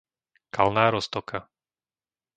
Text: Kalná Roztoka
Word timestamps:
Kalná 0.55 0.85
Roztoka 0.89 1.39